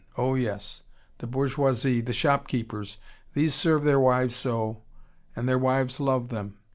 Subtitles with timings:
[0.17, 0.81] Oh, yes.
[1.19, 2.97] The bourgeoisie, the shopkeepers,
[3.35, 4.81] these serve their wives so,
[5.35, 6.57] and their wives love them.